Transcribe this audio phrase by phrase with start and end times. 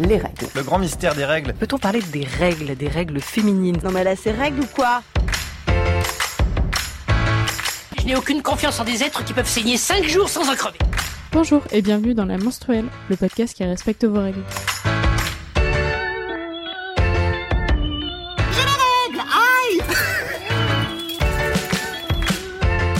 [0.00, 0.46] les règles.
[0.54, 1.52] Le grand mystère des règles.
[1.54, 3.78] Peut-on parler des règles, des règles féminines?
[3.84, 5.02] Non mais là, c'est règles ou quoi?
[7.98, 10.78] Je n'ai aucune confiance en des êtres qui peuvent saigner 5 jours sans en crever.
[11.30, 14.42] Bonjour et bienvenue dans La Menstruelle, le podcast qui respecte vos règles.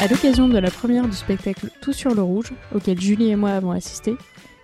[0.01, 3.51] À l'occasion de la première du spectacle Tout sur le rouge, auquel Julie et moi
[3.51, 4.17] avons assisté,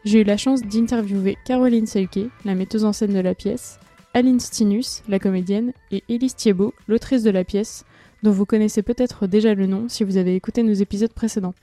[0.04, 3.78] j'ai eu la chance d'interviewer Caroline Sayuke, la metteuse en scène de la pièce,
[4.14, 7.84] Aline Stinus, la comédienne, et Élise Thiebaud, l'autrice de la pièce,
[8.22, 11.54] dont vous connaissez peut-être déjà le nom si vous avez écouté nos épisodes précédents.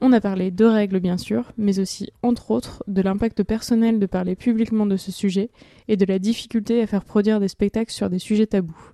[0.00, 4.06] On a parlé de règles bien sûr, mais aussi, entre autres, de l'impact personnel de
[4.06, 5.50] parler publiquement de ce sujet
[5.88, 8.92] et de la difficulté à faire produire des spectacles sur des sujets tabous.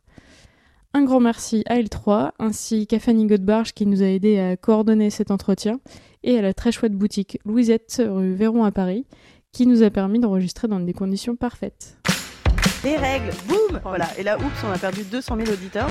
[0.94, 5.10] Un grand merci à L3 ainsi qu'à Fanny Godbarge qui nous a aidé à coordonner
[5.10, 5.78] cet entretien
[6.26, 9.06] et à la très chouette boutique Louisette rue Véron à Paris
[9.52, 11.96] qui nous a permis d'enregistrer dans des conditions parfaites.
[12.84, 15.88] Les règles, boum Voilà, et là, oups, on a perdu 200 000 auditeurs.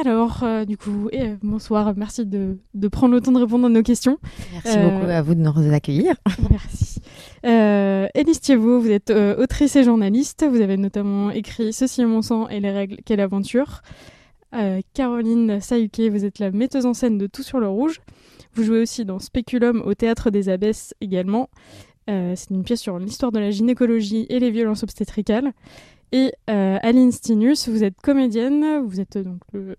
[0.00, 3.66] Alors, euh, du coup, et, euh, bonsoir, merci de, de prendre le temps de répondre
[3.66, 4.18] à nos questions.
[4.52, 6.14] Merci Euh, beaucoup à vous de nous accueillir.
[6.50, 7.00] Merci.
[7.44, 10.46] Euh, Élise Thiebaud, vous êtes euh, autrice et journaliste.
[10.48, 13.82] Vous avez notamment écrit Ceci est mon sang et les règles, quelle aventure.
[14.54, 18.00] Euh, Caroline Sayuke, vous êtes la metteuse en scène de Tout sur le rouge.
[18.54, 21.48] Vous jouez aussi dans Speculum au Théâtre des Abbesses également.
[22.10, 25.52] Euh, C'est une pièce sur l'histoire de la gynécologie et les violences obstétricales.
[26.14, 29.76] Et euh, Aline Stinus, vous êtes comédienne, vous êtes euh, donc le-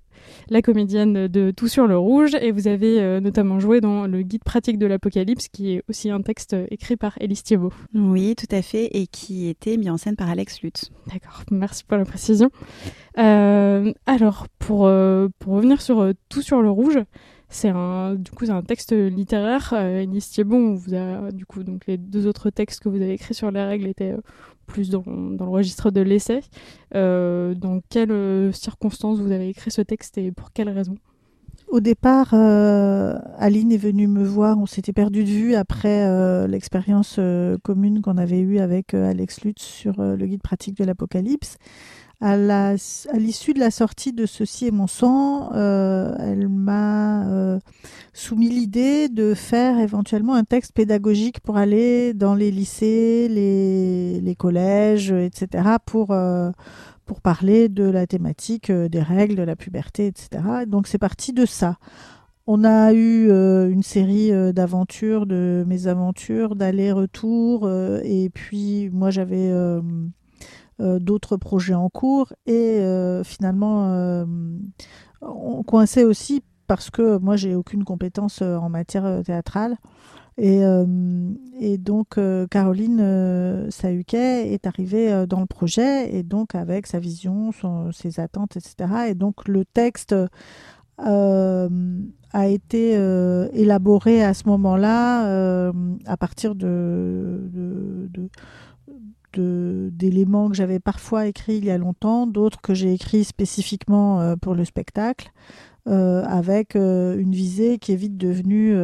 [0.50, 4.24] la comédienne de Tout sur le rouge et vous avez euh, notamment joué dans le
[4.24, 7.72] guide pratique de l'apocalypse qui est aussi un texte écrit par Élise Thiebaud.
[7.94, 10.90] Oui, tout à fait, et qui était mis en scène par Alex Lutz.
[11.06, 12.50] D'accord, merci pour la précision.
[13.20, 14.90] Euh, alors, pour,
[15.40, 16.98] pour revenir sur Tout sur le rouge,
[17.54, 19.74] c'est un, du coup, c'est un texte littéraire.
[19.74, 22.96] Euh, Élise Thiebaud, on vous a, du coup, donc les deux autres textes que vous
[22.96, 24.22] avez écrits sur les règles étaient euh,
[24.66, 26.42] plus dans, dans le registre de l'essai.
[26.96, 30.96] Euh, dans quelles euh, circonstances vous avez écrit ce texte et pour quelles raisons?
[31.74, 34.60] Au départ, euh, Aline est venue me voir.
[34.60, 39.42] On s'était perdu de vue après euh, l'expérience euh, commune qu'on avait eue avec Alex
[39.44, 41.58] Lutz sur le guide pratique de l'Apocalypse.
[42.22, 42.38] À
[43.16, 47.60] l'issue de la sortie de Ceci est mon sang, elle m'a
[48.14, 55.12] soumis l'idée de faire éventuellement un texte pédagogique pour aller dans les lycées, les, collèges,
[55.12, 55.64] etc.,
[57.06, 60.66] pour parler de la thématique euh, des règles, de la puberté, etc.
[60.68, 61.78] Donc c'est parti de ça.
[62.46, 69.12] On a eu euh, une série euh, d'aventures, de mésaventures, d'allers-retours, euh, et puis moi
[69.12, 69.54] j'avais
[70.80, 72.82] d'autres projets en cours, et
[73.24, 74.26] finalement
[75.22, 79.78] on coinçait aussi parce que moi j'ai aucune compétence en matière théâtrale.
[80.38, 80.86] Et, euh,
[81.60, 87.00] et donc euh, Caroline euh, Sahuquet est arrivée dans le projet et donc avec sa
[87.00, 87.52] vision,
[87.92, 89.10] ses attentes, etc.
[89.10, 90.16] Et donc le texte
[90.98, 92.94] a été
[93.54, 95.72] élaboré à ce moment-là
[96.06, 97.50] à partir de,
[99.36, 104.56] d'éléments que j'avais parfois écrits il y a longtemps, d'autres que j'ai écrits spécifiquement pour
[104.56, 105.32] le spectacle,
[105.86, 108.76] avec une visée qui est vite devenue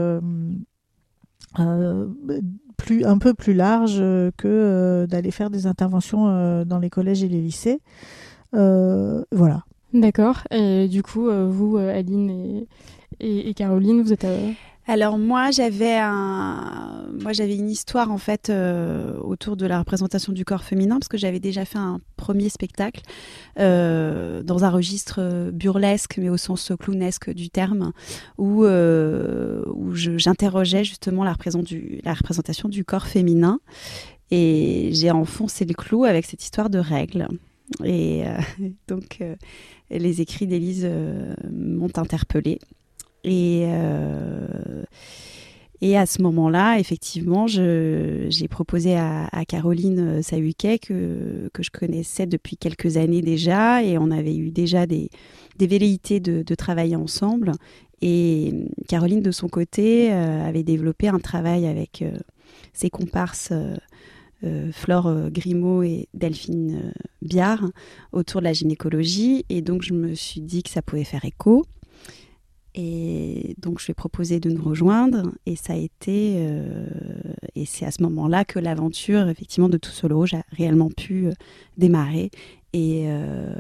[2.80, 6.90] plus, un peu plus large euh, que euh, d'aller faire des interventions euh, dans les
[6.90, 7.82] collèges et les lycées.
[8.56, 9.64] Euh, voilà.
[9.94, 10.44] D'accord.
[10.52, 12.66] Et du coup, euh, vous, euh, Aline
[13.20, 14.26] et, Caroline, vous êtes.
[14.90, 17.06] Alors moi j'avais un,
[17.40, 21.40] une histoire en fait euh, autour de la représentation du corps féminin parce que j'avais
[21.40, 23.04] déjà fait un premier spectacle
[23.60, 27.92] euh, dans un registre euh, burlesque mais au sens clownesque du terme
[28.40, 28.66] où
[29.94, 33.60] j'interrogeais justement la, représentation du corps féminin.
[34.32, 37.28] Et j'ai enfoncé le clou avec cette histoire de règles.
[37.86, 38.24] Et
[38.88, 39.24] donc
[39.92, 40.90] les écrits d'Élise
[41.52, 42.58] m'ont interpellée
[43.24, 44.84] et, euh,
[45.82, 52.58] et à ce moment-là, effectivement, j'ai proposé à, Caroline Sahuquet, que, que je connaissais depuis
[52.58, 55.10] quelques années déjà, et on avait eu déjà des,
[55.58, 57.52] des velléités de, de travailler ensemble.
[58.02, 58.54] Et
[58.88, 62.12] Caroline, de son côté, euh, avait développé un travail avec euh,
[62.74, 63.76] ses comparses euh,
[64.46, 66.92] euh, Flore euh, Grimaud et Delphine euh,
[67.22, 67.66] Biard
[68.14, 69.46] autour de la gynécologie.
[69.50, 71.66] Et donc, je me suis dit que ça pouvait faire écho.
[72.76, 75.32] Et donc, je lui ai proposé de nous rejoindre.
[75.46, 76.36] Et ça a été.
[76.38, 76.88] euh,
[77.56, 81.28] et c'est à ce moment-là que l'aventure, effectivement, de Tout le Rouge a réellement pu
[81.28, 81.32] euh,
[81.78, 82.30] démarrer
[82.74, 83.54] et, euh,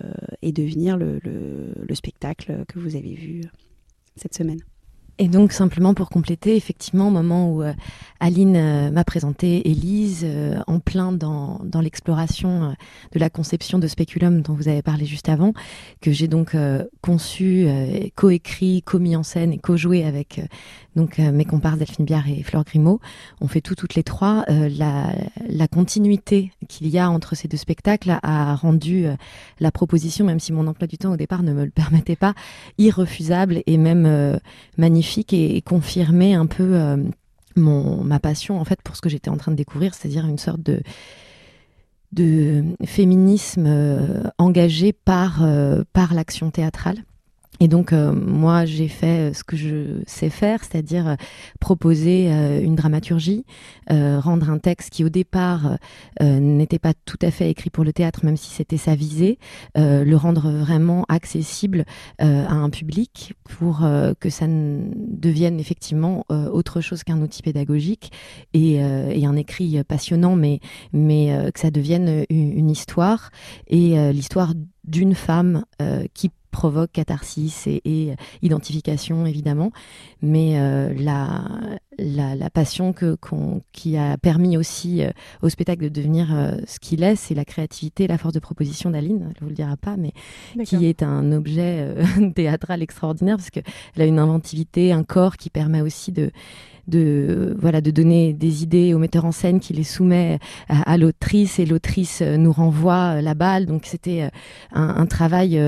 [0.51, 3.41] devenir le, le- le spectacle que vous avez vu
[4.15, 4.59] cette semaine.
[5.21, 7.73] Et donc simplement pour compléter, effectivement, au moment où euh,
[8.21, 12.73] Aline euh, m'a présenté Élise, euh, en plein dans, dans l'exploration
[13.11, 15.51] de la conception de Speculum dont vous avez parlé juste avant,
[15.99, 16.55] que j'ai donc
[17.01, 17.67] conçu,
[18.15, 20.41] coécrit, co-mis en scène et co-joué avec
[20.95, 22.99] donc mes comparses Delphine Biard et Fleur Grimaud.
[23.41, 24.45] On fait tout toutes les trois.
[24.47, 25.13] La,
[25.47, 29.05] la, continuité qu'il y a entre ces deux spectacles a rendu
[29.59, 32.33] la proposition, même si mon emploi du temps au départ ne me le permettait pas,
[32.77, 34.39] irrefusable et même
[34.77, 36.97] magnifique et, confirmer un peu euh,
[37.55, 40.61] ma passion en fait pour ce que j'étais en train de découvrir, c'est-à-dire une sorte
[40.61, 40.81] de
[42.85, 47.03] féminisme euh, engagé euh, par l'action théâtrale.
[47.59, 51.15] Et donc euh, moi j'ai fait euh, ce que je sais faire, c'est-à-dire euh,
[51.59, 53.45] proposer une dramaturgie,
[53.89, 55.77] rendre un texte qui au départ
[56.21, 59.39] n'était pas tout à fait écrit pour le théâtre, même si c'était sa visée,
[59.75, 61.85] le rendre vraiment accessible
[62.19, 63.85] à un public pour
[64.19, 68.11] que ça ne devienne effectivement autre chose qu'un outil pédagogique
[68.53, 70.59] et, et, un écrit passionnant, mais,
[70.93, 73.31] mais que ça devienne une, une histoire
[73.67, 74.53] et l'histoire
[74.85, 75.65] d'une femme
[76.13, 79.71] qui provoque catharsis et, identification évidemment,
[80.21, 81.43] mais euh, la,
[81.97, 83.17] la, passion que,
[83.71, 85.11] qui a permis aussi euh,
[85.41, 88.89] au spectacle de devenir euh, ce qu'il est, c'est la créativité, la force de proposition
[88.89, 90.13] d'Aline, elle vous le dira pas, mais
[90.65, 91.95] qui est un objet
[92.35, 93.63] théâtral extraordinaire parce qu'elle
[93.97, 96.31] a une inventivité, un corps qui permet aussi de
[96.87, 101.59] de voilà de donner des idées au metteur en scène qui les soumet à, l'autrice
[101.59, 103.67] et l'autrice nous renvoie la balle.
[103.67, 104.31] Donc c'était
[104.71, 105.61] un, un, travail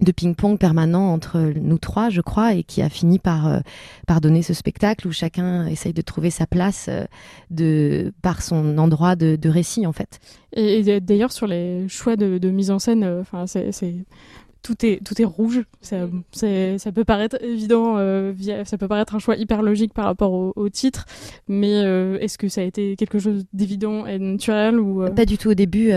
[0.00, 3.60] de ping-pong permanent entre nous trois, je crois, et qui a fini par, euh,
[4.06, 7.04] par donner ce spectacle où chacun essaye de trouver sa place euh,
[7.50, 10.18] de, par son endroit de, récit, en fait.
[10.52, 13.72] Et, d'ailleurs, sur les choix de, de mise en scène, euh, enfin, c'est
[14.66, 15.62] tout est tout est rouge.
[15.80, 16.78] Ça, mm.
[16.78, 18.32] ça peut paraître évident, euh,
[18.64, 21.06] ça peut paraître un choix hyper logique par rapport au, titre,
[21.46, 25.10] mais euh, est-ce que ça a été quelque chose d'évident et naturel ou euh?
[25.10, 25.50] Pas du tout.
[25.50, 25.92] Au début,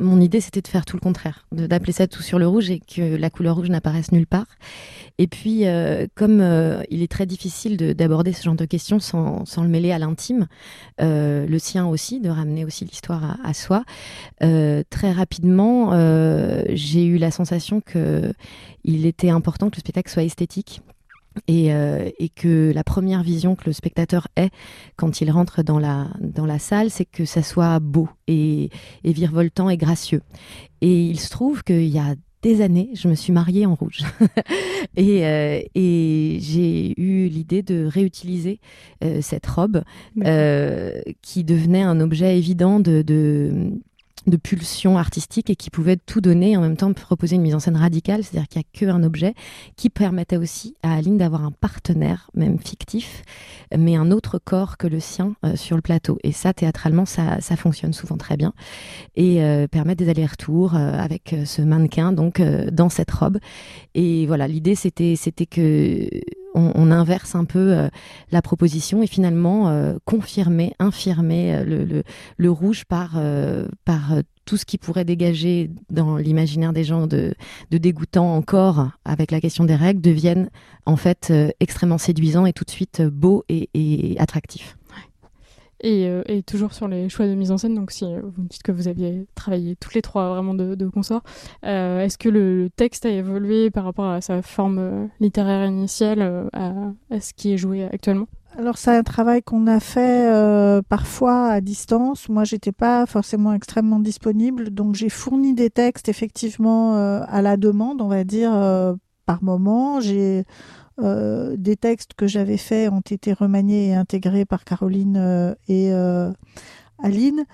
[0.00, 2.80] mon idée c'était de faire tout le contraire, d'appeler ça tout sur le rouge et
[2.80, 4.46] que la couleur rouge n'apparaisse nulle part.
[5.18, 5.64] Et puis,
[6.14, 6.42] comme
[6.90, 10.46] il est très difficile d'aborder ce genre de questions sans, sans le mêler à l'intime,
[10.98, 13.84] le sien aussi, de ramener aussi l'histoire à, à, soi,
[14.40, 15.92] très rapidement,
[16.70, 18.13] j'ai eu la sensation que
[18.84, 20.82] il était important que le spectacle soit esthétique.
[21.50, 24.50] Euh, et, que la première vision que le spectateur ait
[24.96, 28.70] quand il rentre dans la, dans la salle, c'est que ça soit beau et,
[29.02, 30.22] et virevoltant et gracieux.
[30.80, 34.04] Et il se trouve qu'il y a des années, je me suis mariée en rouge.
[34.96, 38.60] et, euh, et j'ai eu l'idée de réutiliser
[39.02, 39.82] euh, cette robe
[41.20, 43.72] qui devenait un objet évident de, de
[44.26, 47.54] de pulsion artistique et qui pouvait tout donner et en même temps proposer une mise
[47.54, 49.34] en scène radicale, c'est-à-dire qu'il n'y a qu'un objet
[49.76, 53.22] qui permettait aussi à Aline d'avoir un partenaire, même fictif,
[53.76, 56.18] mais un autre corps que le sien euh, sur le plateau.
[56.22, 58.52] Et ça, théâtralement, ça, ça fonctionne souvent très bien
[59.16, 63.38] et euh, permet des allers-retours euh, avec ce mannequin donc dans cette robe.
[63.94, 66.08] Et voilà, l'idée c'était c'était que
[66.54, 67.88] on, inverse un peu euh,
[68.30, 72.02] la proposition et finalement euh, confirmer, infirmer euh,
[72.36, 73.20] le, rouge par,
[73.84, 74.14] par
[74.44, 77.34] tout ce qui pourrait dégager dans l'imaginaire des gens de,
[77.70, 80.50] dégoûtant encore avec la question des règles deviennent
[80.86, 84.20] en fait extrêmement séduisants et tout de suite beaux et, et
[85.84, 88.48] Euh, et, toujours sur les choix de mise en scène, donc si euh, vous me
[88.48, 91.22] dites que vous aviez travaillé toutes les trois vraiment de, de consort,
[91.64, 96.92] euh, est-ce que le texte a évolué par rapport à sa forme littéraire initiale, à,
[97.20, 98.26] ce qui est joué actuellement?
[98.56, 100.30] Alors c'est un travail qu'on a fait
[100.88, 102.28] parfois à distance.
[102.28, 108.00] Moi, j'étais pas forcément extrêmement disponible, donc j'ai fourni des textes effectivement à la demande,
[108.00, 108.52] on va dire
[109.26, 110.00] par moment.
[110.00, 110.44] J'ai
[111.02, 115.92] euh, des textes que j'avais faits ont été remaniés et intégrés par Caroline euh, et
[115.92, 116.30] euh,
[117.02, 117.44] Aline.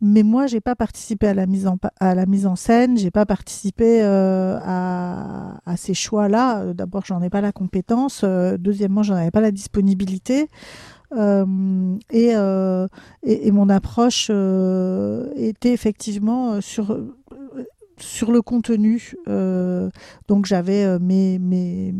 [0.00, 3.26] Mais moi, j'ai pas participé à la mise en, à la mise scène, j'ai pas
[3.26, 6.72] participé à, ces choix-là.
[6.72, 8.24] D'abord, j'en ai pas la compétence.
[8.24, 10.48] deuxièmement, j'en avais pas la disponibilité.
[11.14, 14.30] Et, et, mon approche
[15.36, 16.98] était effectivement sur
[18.02, 19.90] sur le contenu, euh,
[20.28, 21.92] donc j'avais euh, mes,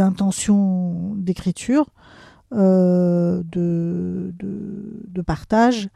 [0.00, 1.86] intentions d'écriture,
[2.52, 4.32] euh, de,
[5.26, 5.88] partage,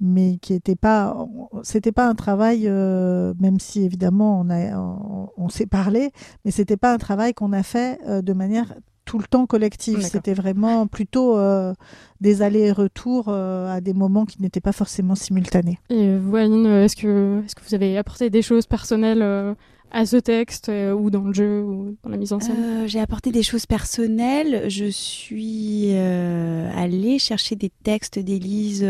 [0.00, 1.26] mais qui n'était pas,
[1.62, 6.12] c'était pas un travail, même si évidemment on, on, s'est parlé,
[6.44, 8.74] mais c'était pas un travail qu'on a fait de manière
[9.06, 10.02] tout le temps collective.
[10.02, 11.72] C'était vraiment plutôt euh,
[12.20, 15.78] des allers et retours euh, à des moments qui n'étaient pas forcément simultanés.
[15.88, 19.56] Et vous, Aline, est-ce que, est que vous avez apporté des choses personnelles
[19.92, 22.86] à ce texte ou dans le jeu ou dans la mise en scène?
[22.86, 24.68] J'ai apporté des choses personnelles.
[24.68, 28.86] Je suis allée chercher des textes d'Élise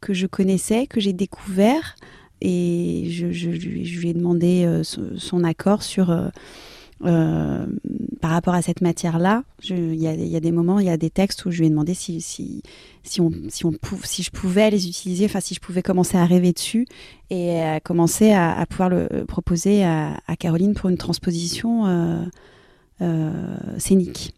[0.00, 1.96] que je connaissais, que j'ai découverts
[2.40, 6.14] et je, je, lui ai demandé son, accord sur
[7.04, 7.66] euh,
[8.20, 11.44] par rapport à cette matière-là, il y, a des moments, il y a des textes
[11.44, 12.62] où je lui ai demandé si, si,
[13.02, 13.72] si, on, si, on
[14.02, 16.86] si je pouvais les utiliser, enfin si je pouvais commencer à rêver dessus
[17.30, 22.24] et à commencer à, pouvoir le proposer à, à, Caroline pour une transposition euh,
[23.02, 24.34] euh, scénique.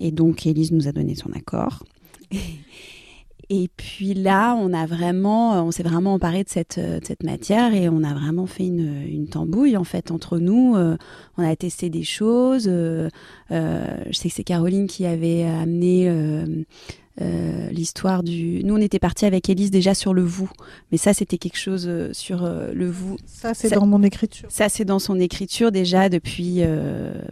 [0.00, 1.84] Et donc, Élise nous a donné son accord.
[3.50, 7.72] Et puis là, on a vraiment, on s'est vraiment emparé de cette, de cette matière
[7.72, 10.76] et on a vraiment fait une, une tambouille en fait entre nous.
[10.76, 10.98] Euh,
[11.38, 12.66] on a testé des choses.
[12.68, 13.08] Euh,
[13.50, 16.10] euh, je sais que c'est Caroline qui avait amené
[17.20, 18.62] euh, l'histoire du.
[18.62, 20.50] Nous, on était parti avec Élise déjà sur le vous,
[20.92, 23.16] mais ça, c'était quelque chose euh, sur euh, le vous.
[23.26, 24.48] Ça, c'est dans mon écriture.
[24.52, 26.60] Ça, c'est dans son écriture déjà depuis,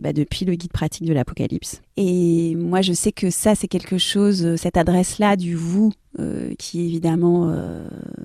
[0.00, 1.82] bah, depuis le guide pratique de l'Apocalypse.
[1.96, 5.92] Et moi, je sais que ça, c'est quelque chose, cette adresse-là du vous,
[6.58, 7.54] qui est évidemment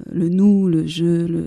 [0.10, 1.44] le nous, le je, le.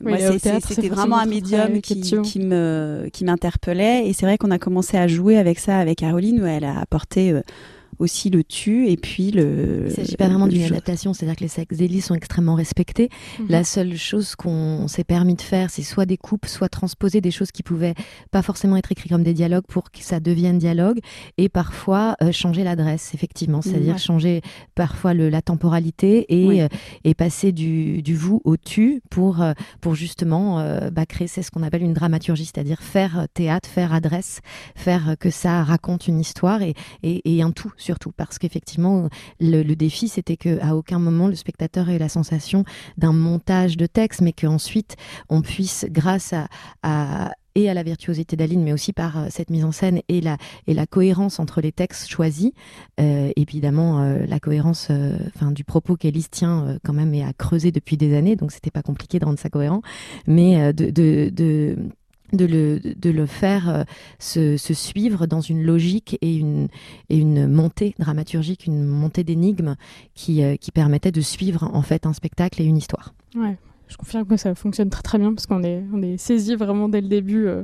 [0.00, 4.58] Oui, c'était vraiment un médium qui, qui, me qui m'interpellait et c'est vrai qu'on a
[4.58, 7.34] commencé à jouer avec ça avec Caroline où elle a apporté
[7.98, 9.84] aussi le tu et puis le.
[9.86, 13.08] Il ne s'agit pas vraiment d'une adaptation, c'est-à-dire que les sexes d'Élise sont extrêmement respectés.
[13.38, 13.46] Mhm.
[13.48, 17.30] La seule chose qu'on s'est permis de faire, c'est soit des coupes, soit transposer des
[17.30, 17.94] choses qui pouvaient
[18.30, 20.98] pas forcément être écrites comme des dialogues pour que ça devienne dialogue,
[21.38, 24.42] et parfois euh, changer l'adresse, effectivement, c'est-à-dire changer
[24.74, 26.68] parfois le, la temporalité et, euh,
[27.04, 31.50] et passer du, du, vous au tu pour, euh, pour justement bah, créer, c'est ce
[31.50, 34.40] qu'on appelle une dramaturgie, c'est-à-dire faire théâtre, faire adresse,
[34.74, 39.08] faire que ça raconte une histoire et, et, et un tout surtout parce qu'effectivement
[39.40, 42.64] le, défi c'était que à aucun moment le spectateur ait la sensation
[42.98, 44.96] d'un montage de texte mais qu'ensuite
[45.28, 46.34] on puisse grâce
[46.82, 50.20] à, et à la virtuosité d'Aline, mais aussi par euh, cette mise en scène et
[50.20, 50.36] la,
[50.66, 52.52] et cohérence entre les textes choisis.
[53.00, 54.90] Euh, évidemment, euh, la cohérence
[55.52, 58.82] du propos qu'Élise tient quand même est à creuser depuis des années, donc c'était pas
[58.82, 59.82] compliqué de rendre ça cohérent.
[60.26, 61.76] Mais de
[62.32, 63.84] de le, de le faire euh,
[64.18, 66.68] se, suivre dans une logique et une,
[67.08, 69.76] et une montée dramaturgique, une montée d'énigmes
[70.14, 73.14] qui, euh, qui permettait de suivre en fait un spectacle et une histoire.
[73.34, 73.56] Ouais,
[73.88, 76.88] je confirme que ça fonctionne très très bien parce qu'on est, on est saisi vraiment
[76.88, 77.46] dès le début.
[77.46, 77.62] Euh,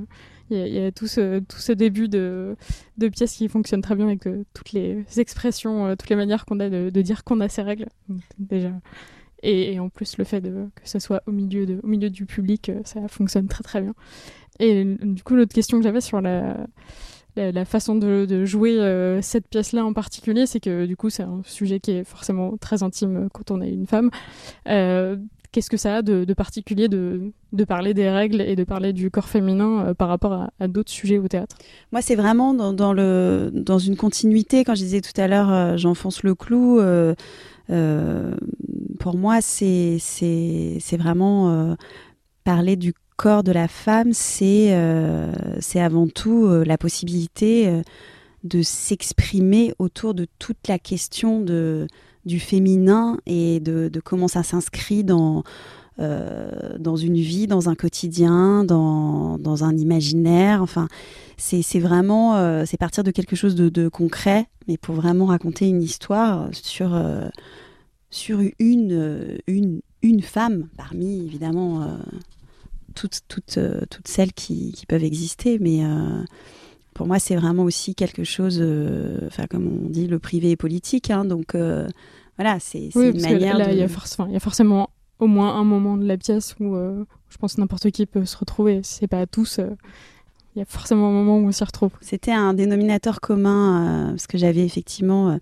[0.51, 2.57] il y, a tout ce, tout ce début de,
[2.97, 6.71] de pièce qui fonctionne très bien avec toutes les expressions, toutes les manières qu'on a
[6.71, 7.89] de, dire qu'on a ses règles.
[8.39, 8.73] Déjà.
[9.43, 12.25] Et, en plus, le fait de, que ce soit au milieu, de, au milieu du
[12.25, 13.95] public, ça fonctionne très très bien.
[14.61, 16.57] Et du coup, l'autre question que j'avais sur la,
[17.39, 21.43] la, façon de, jouer euh, cette pièce-là en particulier, c'est que du coup, c'est un
[21.45, 24.11] sujet qui est forcément très intime quand on est une femme.
[24.69, 25.17] Euh,
[25.53, 29.11] qu'est-ce que ça a de, particulier de, de, parler des règles et de parler du
[29.11, 31.57] corps féminin euh, par rapport à, d'autres sujets au théâtre?
[31.93, 34.65] Moi, c'est vraiment dans, le, dans une continuité.
[34.65, 36.81] Quand je disais tout à l'heure, j'enfonce le clou.
[38.99, 39.99] pour moi, c'est
[40.99, 41.77] vraiment
[42.45, 45.33] parler du corps de la femme, c'est euh,
[45.75, 47.83] avant tout euh, la possibilité euh,
[48.45, 51.89] de s'exprimer autour de toute la question de,
[52.25, 55.43] du féminin et de, comment ça s'inscrit dans,
[55.99, 60.63] dans une vie, dans un quotidien, dans, dans un imaginaire.
[60.63, 60.87] Enfin,
[61.37, 65.83] c'est vraiment, c'est partir de quelque chose de, de, concret, mais pour vraiment raconter une
[65.83, 66.97] histoire sur,
[68.11, 71.99] sur une, une, une femme, parmi évidemment
[72.99, 76.25] toutes, toutes, euh, toutes celles qui, qui, peuvent exister, mais euh,
[76.95, 80.57] pour moi, c'est vraiment aussi quelque chose, euh, enfin, comme on dit, le privé est
[80.57, 81.55] politique, hein, donc
[82.37, 83.57] voilà, c'est une manière.
[83.59, 84.91] Là, il y, a forcément
[85.21, 88.81] au moins un moment de la pièce où je pense n'importe qui peut se retrouver.
[88.83, 89.59] Si c'est pas à tous,
[90.55, 91.91] il y a forcément un moment où on s'y retrouve.
[92.01, 95.39] C'était un dénominateur commun, parce que j'avais effectivement,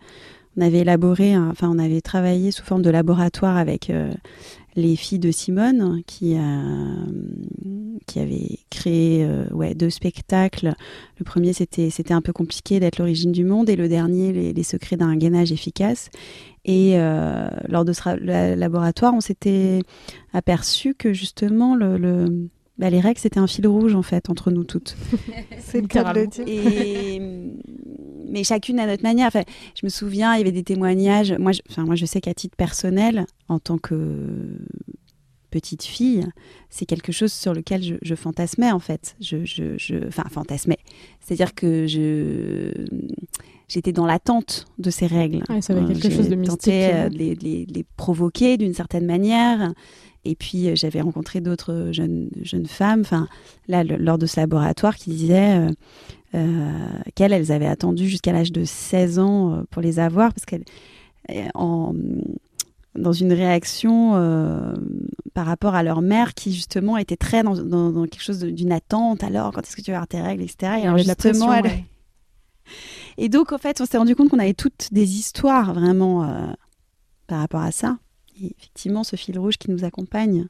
[0.57, 3.91] on avait élaboré, enfin, on avait travaillé sous forme de laboratoire avec
[4.77, 6.37] les filles de Simone qui,
[8.07, 10.75] qui avait créé euh, ouais, deux spectacles.
[11.19, 14.53] Le premier, c'était, c'était un peu compliqué d'être l'origine du monde et le dernier, les,
[14.53, 16.11] les secrets d'un gainage efficace.
[16.65, 19.81] Et euh, lors de ce laboratoire, on s'était
[20.33, 24.51] aperçu que justement le, le bah, les règles, c'était un fil rouge en fait entre
[24.51, 24.97] nous toutes.
[25.59, 27.21] C'est le cas de Et
[28.31, 29.27] mais chacune à notre manière.
[29.29, 29.43] Enfin,
[29.81, 31.33] je me souviens, il y avait des témoignages.
[31.39, 33.97] Moi, je, enfin, moi, je sais qu'à titre personnel, en tant que
[35.51, 36.27] petite fille,
[36.69, 39.17] c'est quelque chose sur lequel je, je fantasmais en fait.
[39.21, 40.79] Je, je, je- enfin, fantasmais.
[41.21, 42.73] C'est-à-dire que je
[43.69, 45.43] j'étais dans l'attente de ces règles.
[45.49, 46.59] Ouais, ça avait Euh, quelque chose de mystique.
[46.61, 49.73] tenté, euh, de les, provoquer d'une certaine manière.
[50.25, 53.29] Et puis, euh, j'avais rencontré d'autres jeunes, jeunes femmes, enfin,
[53.69, 55.71] là, le- lors de ce laboratoire, qui disaient euh,
[56.33, 60.65] qu'elles, elles avaient attendu jusqu'à l'âge de 16 ans euh, pour les avoir, parce qu'elles,
[61.31, 61.95] euh, en,
[62.95, 64.73] dans une réaction euh,
[65.35, 68.73] par rapport à leur mère, qui justement était très dans, dans- dans quelque chose d'une
[68.73, 70.57] attente, alors, quand est-ce que tu vas avoir tes règles, etc.
[70.63, 71.85] Et alors, justement, pression, elle- ouais.
[73.19, 76.47] et donc, en fait, on s'est rendu compte qu'on avait toutes des histoires vraiment euh,
[77.27, 77.99] par rapport à ça.
[78.43, 80.47] Et effectivement, ce fil rouge qui nous accompagne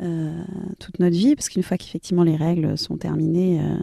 [0.00, 0.42] euh,
[0.78, 3.76] toute notre vie, parce qu'une fois qu'effectivement les règles sont terminées, euh,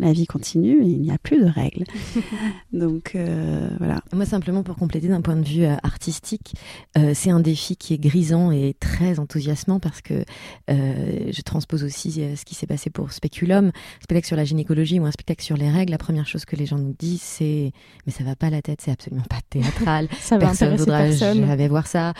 [0.00, 1.84] la vie continue et il n'y a plus de règles.
[2.72, 4.02] donc, euh, voilà.
[4.12, 6.54] Moi, simplement pour compléter d'un point de vue euh, artistique,
[6.98, 10.24] euh, c'est un défi qui est grisant et très enthousiasmant parce que
[10.68, 15.04] je transpose aussi ce qui s'est passé pour Speculum, un spectacle sur la gynécologie ou
[15.04, 15.90] un spectacle sur les règles.
[15.90, 17.72] La première chose que les gens nous disent, c'est
[18.06, 20.08] mais ça va pas la tête, c'est absolument pas théâtral.
[20.20, 21.44] Ça va personne voudra personne.
[21.44, 22.14] jamais voir ça,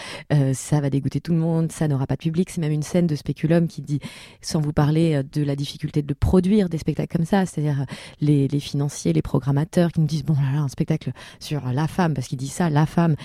[0.52, 2.50] ça va dégoûter tout le monde, ça n'aura pas de public.
[2.50, 4.00] C'est même une scène de Speculum qui dit,
[4.40, 7.84] sans vous parler de la difficulté de produire des spectacles comme ça, c'est-à-dire euh,
[8.20, 11.86] les, les financiers, les programmateurs qui nous disent, bon là là, un spectacle sur la
[11.86, 13.16] femme, parce qu'il dit ça, la femme.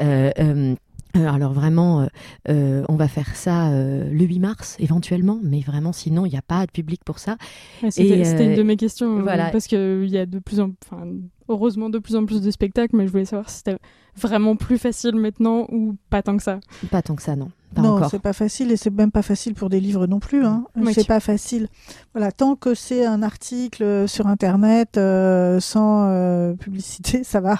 [0.00, 0.74] Euh, euh,
[1.16, 2.06] euh, alors vraiment, euh,
[2.50, 6.36] euh, on va faire ça euh, le 8 mars éventuellement, mais vraiment sinon il n'y
[6.38, 7.36] a pas de public pour ça.
[7.82, 9.50] Ouais, C'était c'était une de euh, mes questions, euh, voilà.
[9.50, 11.06] parce qu'il y a de plus en enfin,
[11.48, 13.78] heureusement de plus en plus de spectacles, mais je voulais savoir si c'était
[14.16, 16.60] vraiment plus facile maintenant ou pas tant que ça.
[16.90, 17.50] Pas tant que ça, non.
[17.74, 20.44] Pas non, c'est pas facile et c'est même pas facile pour des livres non plus.
[20.44, 20.64] Hein.
[20.74, 20.94] Oui.
[20.94, 21.68] C'est pas facile.
[22.14, 27.58] Voilà, tant que c'est un article sur internet euh, sans euh, publicité, ça va.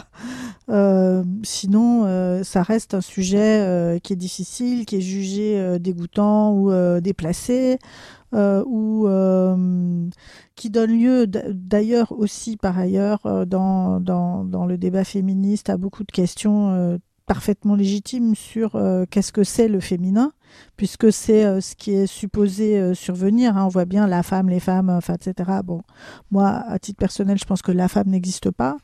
[0.70, 5.78] Euh, sinon, euh, ça reste un sujet euh, qui est difficile, qui est jugé euh,
[5.78, 7.78] dégoûtant ou euh, déplacé,
[8.27, 10.08] euh, ou euh,
[10.54, 16.04] qui donne lieu d'ailleurs aussi par ailleurs euh, dans, dans, le débat féministe à beaucoup
[16.04, 20.32] de questions euh, parfaitement légitimes sur euh, qu'est-ce que c'est le féminin,
[20.76, 23.56] puisque c'est euh, ce qui est supposé euh, survenir.
[23.56, 23.66] hein.
[23.66, 25.60] On voit bien la femme, les femmes, enfin, etc.
[25.62, 25.82] Bon,
[26.30, 28.78] moi, à titre personnel, je pense que la femme n'existe pas,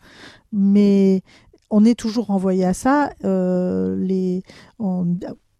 [0.53, 1.23] mais
[1.71, 3.11] on est toujours renvoyé à ça.
[3.25, 4.43] Euh, les,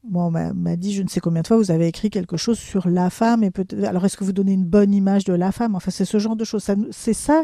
[0.09, 2.37] moi, on m'a m'a dit, je ne sais combien de fois, vous avez écrit quelque
[2.37, 5.33] chose sur la femme, et peut alors est-ce que vous donnez une bonne image de
[5.33, 5.75] la femme?
[5.75, 6.69] Enfin, c'est ce genre de choses.
[6.91, 7.43] C'est ça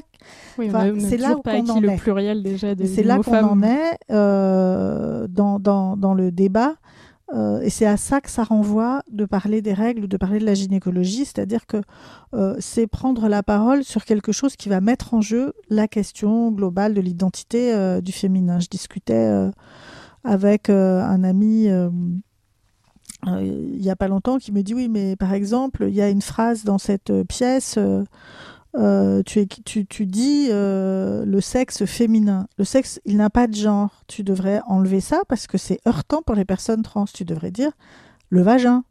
[0.58, 1.96] Oui, Enfin, c'est là qu'on en le est.
[1.96, 6.74] pluriel déjà des c'est là qu'on en est euh, dans, dans, dans le débat.
[7.32, 10.44] Euh, et c'est à ça que ça renvoie de parler des règles, de parler de
[10.44, 11.80] la gynécologie, c'est-à-dire que
[12.34, 16.50] euh, c'est prendre la parole sur quelque chose qui va mettre en jeu la question
[16.50, 18.58] globale de l'identité euh, du féminin.
[18.58, 19.30] Je discutais
[20.24, 21.68] avec un ami
[23.26, 26.08] il n'y a pas longtemps qui me dit oui, mais par exemple, il y a
[26.08, 27.74] une phrase dans cette euh, pièce.
[27.78, 28.04] euh,
[28.76, 29.46] euh, tu,
[30.06, 32.46] dis euh, le sexe féminin.
[32.56, 34.02] Le sexe, il n'a pas de genre.
[34.06, 37.04] Tu devrais enlever ça parce que c'est heurtant pour les personnes trans.
[37.06, 37.72] Tu devrais dire
[38.28, 38.84] le vagin.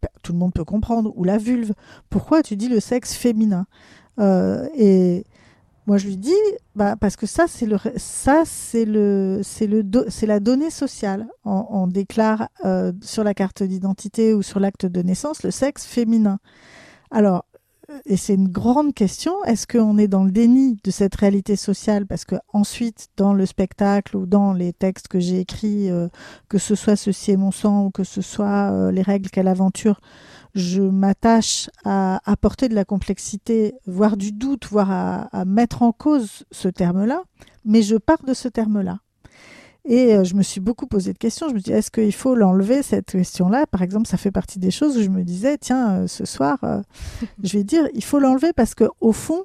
[0.00, 1.12] Pe- Tout le monde peut comprendre.
[1.16, 1.72] Ou la vulve.
[2.10, 3.66] Pourquoi tu dis le sexe féminin?
[4.20, 4.68] Euh,
[5.86, 6.32] moi, je lui dis
[6.74, 11.26] bah, parce que ça, c'est le, ça, c'est le, c'est le, c'est la donnée sociale.
[11.44, 16.38] On, déclare euh, sur la carte d'identité ou sur l'acte de naissance le sexe féminin.
[17.10, 17.44] Alors,
[18.06, 19.44] et c'est une grande question.
[19.44, 22.06] Est-ce qu'on est dans le déni de cette réalité sociale?
[22.06, 26.08] Parce que ensuite, dans le spectacle ou dans les textes que j'ai écrits, euh,
[26.48, 29.48] que ce soit Ceci est mon sang ou que ce soit euh, Les règles quelle
[29.48, 30.00] aventure,
[30.54, 35.92] je m'attache à apporter de la complexité, voire du doute, voire à, à mettre en
[35.92, 37.22] cause ce terme-là,
[37.64, 38.98] mais je pars de ce terme-là.
[39.86, 41.48] Et euh, je me suis beaucoup posé de questions.
[41.48, 43.66] Je me dis, est-ce qu'il faut l'enlever, cette question-là?
[43.66, 46.58] Par exemple, ça fait partie des choses où je me disais, tiens, euh, ce soir,
[46.64, 46.80] euh,
[47.42, 49.44] je vais dire, il faut l'enlever parce que au fond,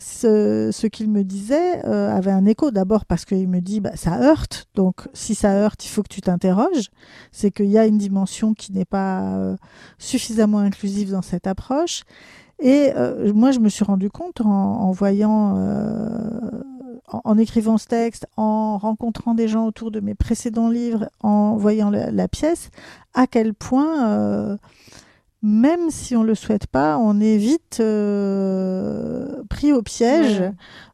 [0.00, 2.70] ce, ce qu'il me disait euh, avait un écho.
[2.70, 4.66] D'abord parce qu'il me dit, bah, ça heurte.
[4.74, 6.90] Donc, si ça heurte, il faut que tu t'interroges.
[7.30, 9.56] C'est qu'il y a une dimension qui n'est pas euh,
[9.98, 12.02] suffisamment inclusive dans cette approche.
[12.58, 16.50] Et euh, moi, je me suis rendu compte en, en voyant, euh,
[17.08, 21.56] en, en écrivant ce texte, en rencontrant des gens autour de mes précédents livres, en
[21.56, 22.70] voyant la, la pièce,
[23.14, 24.56] à quel point, euh,
[25.42, 30.42] même si on le souhaite pas, on est vite euh, pris au piège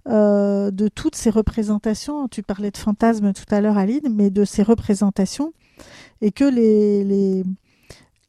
[0.08, 2.28] euh, de toutes ces représentations.
[2.28, 5.52] Tu parlais de fantasmes tout à l'heure, Aline, mais de ces représentations,
[6.20, 7.44] et que les, les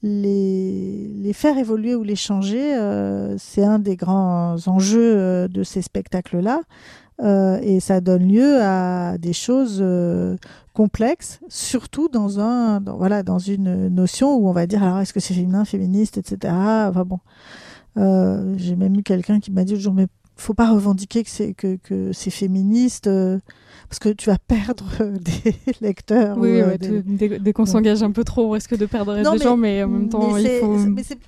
[0.04, 5.82] les, les faire évoluer ou les changer, euh, c'est un des grands enjeux de ces
[5.82, 6.62] spectacles-là.
[7.24, 10.36] Euh, et ça donne lieu à des choses euh,
[10.74, 15.14] complexes, surtout dans, un, dans, voilà, dans une notion où on va dire alors est-ce
[15.14, 16.54] que c'est féminin, féministe, etc.
[16.54, 17.18] Enfin bon,
[17.98, 21.56] euh, j'ai même eu quelqu'un qui m'a dit toujours mais faut pas revendiquer que c'est
[21.56, 23.10] que, que c'est féministe
[23.90, 24.86] parce que tu vas perdre
[25.20, 26.38] des lecteurs.
[26.38, 29.32] Oui, ouais, des- dès, dès qu'on s'engage un peu trop, on risque de perdre Non,
[29.32, 30.78] des mais- gens, mais en même temps, il faut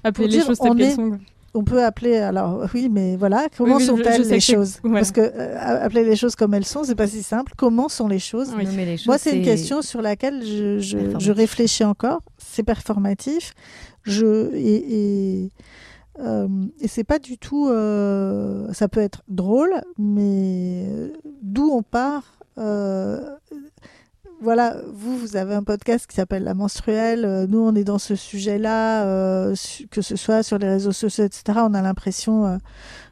[0.04, 1.17] appeler les choses telles qu'elles sont.
[1.55, 4.77] On peut appeler, alors oui, mais voilà, comment oui, sont-elles les que choses?
[4.83, 4.91] ouais.
[4.93, 7.53] Parce que euh, appeler les choses comme elles sont, c'est pas si simple.
[7.57, 8.53] Comment sont les choses?
[8.55, 8.65] Oui.
[8.65, 11.25] Nommer les choses, Moi, c'est une question sur laquelle je, je, Performatif.
[11.25, 12.21] je réfléchis encore.
[12.38, 13.53] C'est performatif.
[14.03, 15.51] Je, et et,
[16.19, 16.47] euh,
[16.81, 17.67] et c'est pas du tout.
[17.69, 21.07] euh, ça peut être drôle, mais euh,
[21.41, 23.21] d'où on part euh,
[24.41, 27.25] voilà, vous, vous avez un podcast qui s'appelle La Menstruelle.
[27.25, 29.56] Euh, Nous, on est dans ce sujet-là, euh,
[29.91, 31.60] que ce soit sur les réseaux sociaux, etc.
[31.63, 32.58] On a l'impression euh,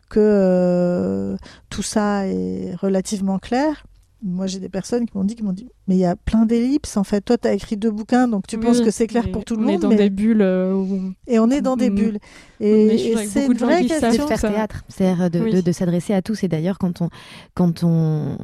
[0.10, 1.38] que euh,
[1.70, 3.84] tout ça est relativement clair.
[4.24, 6.46] Moi, j'ai des personnes qui m'ont dit, qui m'ont dit, mais il y a plein
[6.48, 6.98] d'ellipses.
[6.98, 9.30] En fait, toi, tu as écrit deux bouquins, donc tu Oui, penses que c'est clair
[9.32, 9.82] pour tout le on est monde.
[9.84, 11.96] dans mais- des bulles où Et on est dans des Mm.
[11.96, 12.18] bulles.
[12.60, 14.24] Et, et c'est une vraie question.
[14.24, 14.50] de faire ça.
[14.50, 15.54] théâtre, c'est-à-dire de, Oui.
[15.54, 16.44] de- de s'adresser à tous.
[16.44, 17.10] Et d'ailleurs, quand on,
[17.54, 18.40] quand on,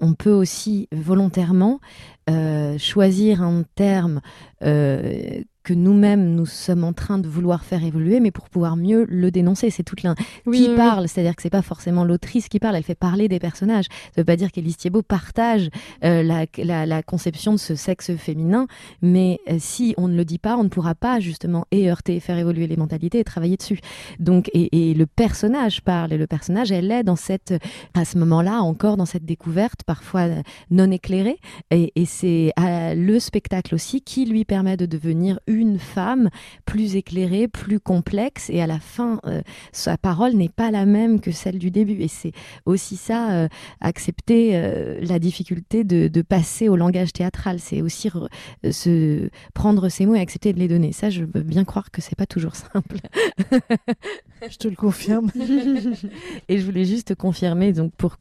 [0.00, 1.80] on peut aussi volontairement
[2.28, 4.20] euh, choisir un terme
[4.62, 9.04] euh, que nous-mêmes nous sommes en train de vouloir faire évoluer, mais pour pouvoir mieux
[9.08, 9.68] le dénoncer.
[9.70, 10.14] C'est toute l'un
[10.46, 10.76] Oui, qui oui, oui.
[10.76, 13.86] parle, c'est-à-dire que c'est pas forcément l'autrice qui parle, elle fait parler des personnages.
[14.14, 15.68] Ça veut pas dire qu'Élise Thiebaud partage
[16.04, 18.68] euh, la, la, la conception de ce sexe féminin,
[19.02, 22.20] mais euh, si on ne le dit pas, on ne pourra pas justement et heurter,
[22.20, 23.80] faire évoluer les mentalités et travailler dessus.
[24.20, 27.54] Donc, et, et le personnage parle, et le personnage, elle est dans cette,
[27.94, 31.40] à ce moment-là, encore dans cette découverte, parfois euh, non éclairée,
[31.72, 36.30] et, et c'est à le spectacle aussi qui lui permet de devenir une femme
[36.64, 39.42] plus éclairée, plus complexe, et à la fin, euh,
[39.72, 42.00] sa parole n'est pas la même que celle du début.
[42.02, 42.32] Et c'est
[42.66, 43.48] aussi ça, euh,
[43.80, 47.58] accepter euh, la difficulté de, de passer au langage théâtral.
[47.60, 48.28] C'est aussi re-
[48.70, 50.92] se prendre ces mots et accepter de les donner.
[50.92, 52.98] Ça, je veux bien croire que c'est pas toujours simple.
[54.50, 55.30] Je te le confirme.
[56.48, 58.16] Et je voulais juste confirmer, donc pour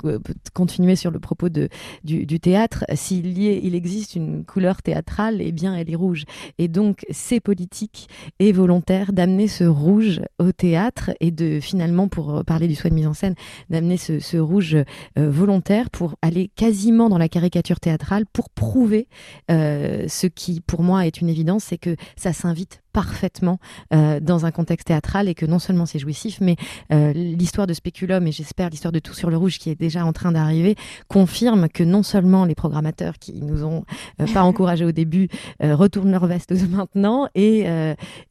[0.54, 1.67] continuer sur le propos de,
[2.04, 5.95] du, du théâtre, s'il y est- il existe une couleur théâtrale, eh bien elle est
[5.95, 6.24] rouge.
[6.58, 8.08] Et donc c'est politique
[8.38, 12.96] et volontaire d'amener ce rouge au théâtre et de finalement, pour parler du soin de
[12.96, 13.34] mise en scène,
[13.72, 14.84] d'amener ce, ce rouge euh,
[15.30, 19.08] volontaire pour aller quasiment dans la caricature théâtrale pour prouver
[19.50, 23.60] euh, ce qui pour moi est une évidence, c'est que ça s'invite parfaitement
[23.93, 26.55] euh, dans un contexte théâtral et que non seulement c'est jouissif, mais
[26.93, 30.05] euh, l'histoire de Spéculum et j'espère l'histoire de Tout sur le Rouge qui est déjà
[30.05, 30.77] en train d'arriver
[31.10, 33.84] confirme que non seulement les programmateurs qui nous ont
[34.21, 35.27] euh, pas encouragés au début
[35.60, 37.65] retournent leur veste maintenant et,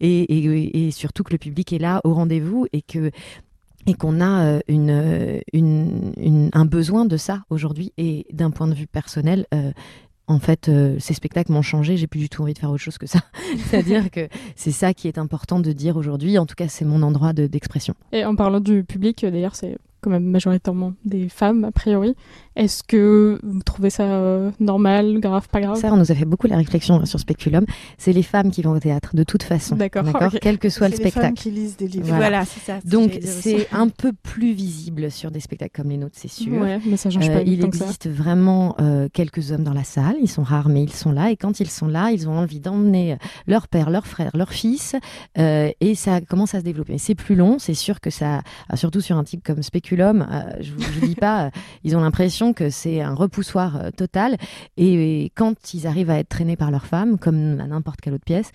[0.00, 3.10] et, et, surtout que le public est là au rendez-vous et que
[3.86, 8.86] et qu'on a une, une, un besoin de ça aujourd'hui et d'un point de vue
[8.86, 9.46] personnel
[10.26, 11.96] en fait, euh, ces spectacles m'ont changé.
[11.96, 13.20] J'ai plus du tout envie de faire autre chose que ça.
[13.66, 16.38] C'est-à-dire que c'est ça qui est important de dire aujourd'hui.
[16.38, 17.94] En tout cas, c'est mon endroit de- d'expression.
[18.12, 22.14] Et en parlant du public, euh, d'ailleurs, c'est quand même majoritairement des femmes, a priori.
[22.56, 25.76] Est-ce que vous trouvez ça euh, normal, grave, pas grave?
[25.76, 27.64] Ça, on nous a fait beaucoup la réflexion hein, sur Speculum.
[27.98, 29.76] C'est les femmes qui vont au théâtre, de toute façon.
[29.76, 30.38] D'accord, ok.
[30.40, 31.42] Quel que soit le C'est les femmes spectacle.
[31.42, 32.06] qui lisent des livres.
[32.06, 32.24] Voilà.
[32.24, 32.78] Voilà, c'est ça.
[32.84, 36.52] Donc, c'est un peu plus visible sur des spectacles comme les nôtres, c'est sûr.
[36.52, 37.84] Ouais, mais ça change Euh, pas il tant que ça.
[37.84, 40.14] existe vraiment euh, quelques hommes dans la salle.
[40.22, 41.30] Ils sont rares, mais ils sont là.
[41.30, 44.94] Et quand ils sont là, ils ont envie d'emmener leur père, leur frère, leur fils.
[45.38, 46.98] euh, et ça commence à se développer.
[46.98, 47.58] C'est plus long.
[47.58, 51.14] C'est sûr que ça, ah, surtout sur un type comme Speculum, euh, je vous dis
[51.14, 51.50] pas, euh,
[51.84, 54.36] ils ont l'impression que c'est un repoussoir euh, total.
[54.76, 58.14] Et, et quand ils arrivent à être traînés par leur femme, comme à n'importe quelle
[58.14, 58.50] autre pièce,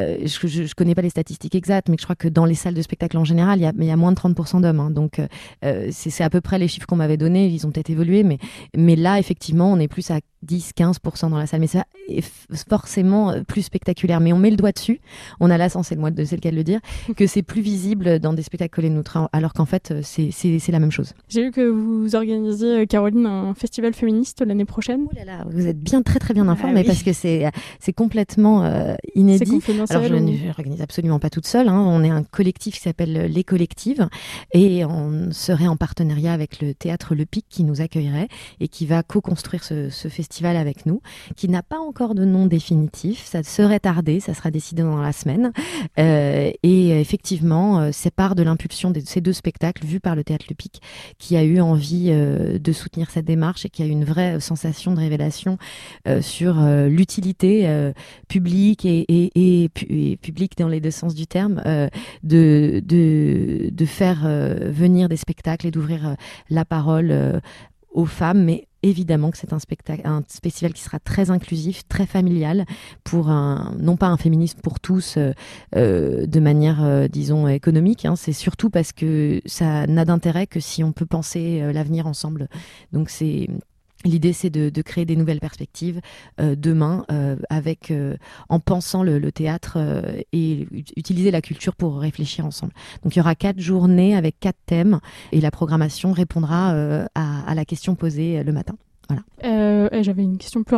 [0.00, 2.54] euh, je, je, je connais pas les statistiques exactes, mais je crois que dans les
[2.54, 4.80] salles de spectacle en général, il y a, il y a moins de 30% d'hommes.
[4.80, 4.90] hein.
[4.90, 5.26] donc, euh,
[5.64, 7.46] euh, c'est à peu près les chiffres qu'on m'avait donnés.
[7.48, 8.38] Ils ont peut-être évolué, mais,
[8.76, 11.60] mais là, effectivement, on est plus à 10-15% dans la salle.
[11.60, 12.24] Mais ça est
[12.68, 14.20] forcément euh, plus spectaculaire.
[14.20, 15.00] Mais on met le doigt dessus.
[15.40, 16.80] On a la sens, c'est le, le cas de le dire,
[17.16, 20.30] que c'est plus visible dans des spectacles nôtres, hein, alors qu'en fait, c'est-
[20.74, 21.12] la même chose.
[21.28, 25.06] J'ai vu que vous organisiez, Caroline, un festival féministe l'année prochaine.
[25.06, 26.86] Oh là là, vous êtes bien très très bien informée Ah oui.
[26.86, 29.44] parce que c'est complètement euh, inédit.
[29.90, 31.68] Alors, je ne organise absolument pas toute seule.
[31.68, 31.78] hein.
[31.78, 34.08] On est un collectif qui s'appelle Les Collectives
[34.52, 38.28] et on serait en partenariat avec le théâtre Le Pic qui nous accueillerait
[38.60, 41.00] et qui va co-construire ce, ce festival avec nous,
[41.36, 43.24] qui n'a pas encore de nom définitif.
[43.24, 45.52] Ça serait tardé, ça sera décidé dans la semaine.
[45.98, 50.24] Euh, et effectivement, euh, c'est part de l'impulsion de ces deux spectacles vus par le
[50.24, 50.80] théâtre Le Pic
[51.18, 54.40] qui a eu envie euh, de soutenir cette démarche et qui a eu une vraie
[54.40, 55.58] sensation de révélation
[56.08, 57.92] euh, sur euh, l'utilité euh,
[58.28, 61.88] publique et, et, et, pu- et publique dans les deux sens du terme euh,
[62.22, 66.14] de, de, de faire euh, venir des spectacles et d'ouvrir euh,
[66.48, 67.42] la parole
[67.92, 72.06] aux femmes, mais évidemment que c'est un spectacle, un festival qui sera très inclusif, très
[72.06, 72.64] familial,
[73.04, 75.16] pour un, non pas un féminisme pour tous
[75.74, 78.04] de manière, disons, économique.
[78.04, 78.16] Hein.
[78.16, 82.48] c'est surtout parce que ça n'a d'intérêt que si on peut penser l'avenir ensemble.
[82.92, 83.48] Donc c'est
[84.04, 86.00] L'idée, c'est de, créer des nouvelles perspectives
[86.38, 87.04] demain,
[87.48, 87.92] avec,
[88.48, 89.78] en pensant le, théâtre
[90.32, 92.72] et utiliser la culture pour réfléchir ensemble.
[93.02, 95.00] Donc, il y aura quatre journées avec quatre thèmes,
[95.32, 98.76] et la programmation répondra à, la question posée le matin.
[99.44, 100.76] Euh, j'avais une question plus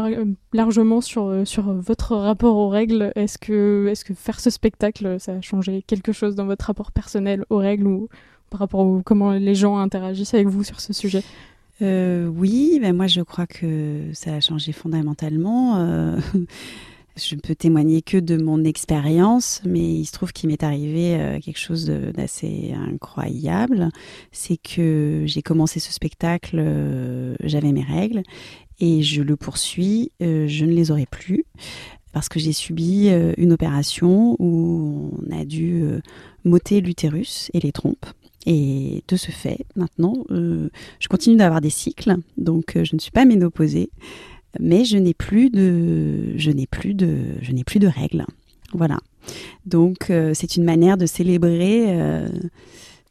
[0.52, 3.12] largement sur, euh, sur votre rapport aux règles.
[3.14, 6.92] Est-ce que, est que faire ce spectacle, ça a changé quelque chose dans votre rapport
[6.92, 8.08] personnel aux règles ou
[8.50, 11.22] par rapport à comment les gens interagissent avec vous sur ce sujet?
[11.82, 16.16] Euh, Oui, ben moi je crois que ça a changé fondamentalement.
[17.16, 21.16] Je ne peux témoigner que de mon expérience, mais il se trouve qu'il m'est arrivé
[21.16, 23.88] euh, quelque chose d'assez incroyable.
[24.32, 28.22] C'est que j'ai commencé ce spectacle, euh, j'avais mes règles,
[28.80, 31.46] et je le poursuis, euh, je ne les aurai plus,
[32.12, 33.08] parce que j'ai subi
[33.38, 35.84] une opération où on a dû
[36.44, 38.06] m'ôter l'utérus et les trompes.
[38.46, 43.24] Et de ce fait, maintenant, je continue d'avoir des cycles, donc je ne suis pas
[43.24, 43.90] ménopausée
[44.60, 46.34] mais je n'ai plus de,
[47.86, 48.24] règles.
[48.72, 48.98] Voilà.
[49.64, 51.84] Donc euh, c'est une manière de célébrer.
[51.88, 52.28] Euh,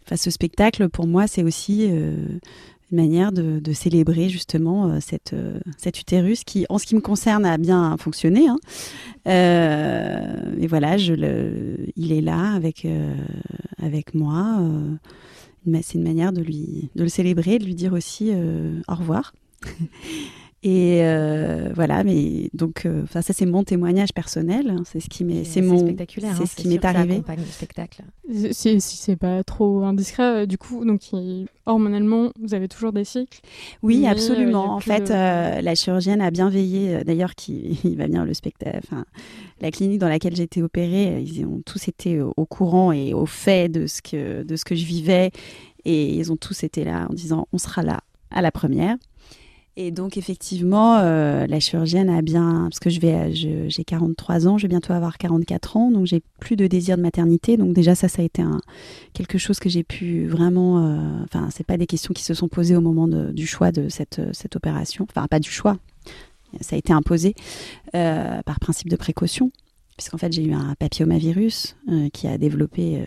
[0.06, 2.16] enfin, ce spectacle pour moi c'est aussi euh,
[2.92, 5.36] une manière de, célébrer justement cette,
[5.78, 8.48] cet utérus qui, en ce qui me concerne, a bien fonctionné.
[8.48, 8.58] Hein.
[9.26, 12.88] et voilà, il est là avec
[13.82, 14.60] avec moi.
[15.82, 18.32] c'est une manière de lui, de le célébrer, de lui dire aussi
[18.88, 19.34] au revoir.
[20.68, 24.72] Et euh, voilà, mais donc, euh, ça c'est mon témoignage personnel.
[24.72, 26.34] Hein, c'est ce qui m'est, c'est mon, spectaculaire.
[26.36, 27.22] C'est hein, ce qui m'est arrivé.
[27.52, 28.02] spectacle.
[28.50, 31.02] Si, si c'est pas trop indiscret, euh, du coup, donc
[31.68, 33.42] hormonalement, vous avez toujours des cycles.
[33.84, 34.74] Oui, absolument.
[34.74, 37.04] en fait, la chirurgienne a bien veillé.
[37.04, 38.80] D'ailleurs, qui il va bien le spectacle.
[38.84, 39.06] Enfin,
[39.62, 43.28] la clinique dans laquelle j'ai été opérée, ils ont tous été au courant et au
[43.28, 45.30] fait de ce que de ce que je vivais,
[45.84, 48.00] et ils ont tous été là en disant, on sera là
[48.32, 48.98] à la première.
[49.78, 54.58] Et donc effectivement, euh, la chirurgienne a bien, parce que je vais, j'ai 43 ans,
[54.58, 57.58] je vais bientôt avoir 44 ans, donc j'ai plus de désir de maternité.
[57.58, 58.62] Donc déjà ça, ça a été un,
[59.14, 62.48] quelque chose que j'ai pu vraiment, euh, enfin c'est pas des questions qui se sont
[62.48, 65.78] posées au moment du choix de cette, cette opération, enfin pas du choix,
[66.62, 67.36] ça a été imposé
[67.96, 69.52] euh, par principe de précaution,
[69.98, 71.76] puisqu'en fait j'ai eu un papillomavirus
[72.14, 73.06] qui a développé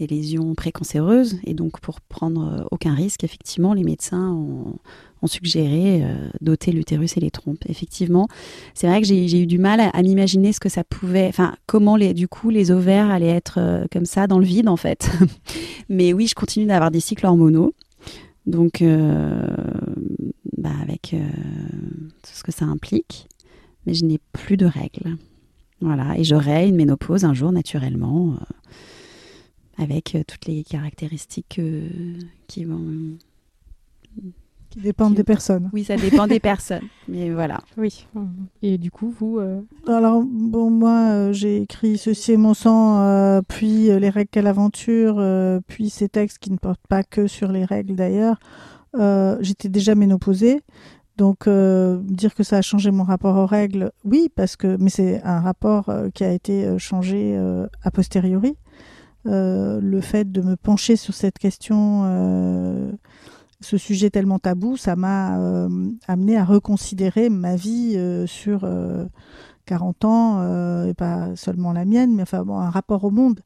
[0.00, 1.38] des lésions précancéreuses.
[1.44, 4.74] Et donc, pour prendre aucun risque, effectivement, les médecins ont,
[5.22, 7.64] ont suggéré euh, d'ôter l'utérus et les trompes.
[7.68, 8.28] Effectivement,
[8.74, 11.96] c'est vrai que j'ai eu du mal à, m'imaginer ce que ça pouvait, enfin comment
[11.96, 15.10] les, du coup les ovaires allaient être euh, comme ça dans le vide en fait.
[15.88, 17.74] Mais oui, je continue d'avoir des cycles hormonaux,
[18.46, 19.46] donc euh,
[20.56, 21.14] bah, avec
[22.22, 23.28] tout ce que ça implique.
[23.86, 25.16] Mais je n'ai plus de règles.
[25.80, 28.34] Voilà, et j'aurai une ménopause un jour naturellement,
[29.80, 31.60] avec toutes les caractéristiques
[32.46, 33.16] qui vont
[34.70, 35.68] qui dépendent des personnes.
[35.72, 36.84] Oui, ça dépend des personnes.
[37.08, 37.60] Mais voilà.
[37.76, 38.06] Oui.
[38.62, 39.38] Et du coup, vous.
[39.38, 44.30] Euh, Alors, bon, moi, euh, j'ai écrit Ceci est mon sang, euh, puis Les règles,
[44.30, 45.20] quelle aventure,
[45.66, 48.38] puis ces textes qui ne portent pas que sur les règles d'ailleurs.
[49.40, 50.60] J'étais déjà ménopausée.
[51.16, 54.76] Donc, dire que ça a changé mon rapport aux règles, oui, parce que.
[54.78, 57.36] Mais c'est un rapport qui a été changé
[57.82, 58.56] a posteriori.
[59.24, 62.04] Le fait de me pencher sur cette question
[63.60, 65.68] ce sujet tellement tabou, ça m'a euh,
[66.08, 68.66] amené à reconsidérer ma vie euh, sur
[69.66, 73.40] 40 euh, ans, et pas seulement la mienne, mais enfin un rapport au monde.